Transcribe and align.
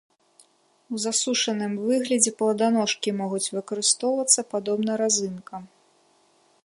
У 0.95 1.01
засушаным 1.03 1.73
выглядзе 1.89 2.31
пладаножкі 2.39 3.09
могуць 3.21 3.45
выкарыстоўвацца 3.59 4.41
падобна 4.55 4.91
разынкам. 5.03 5.61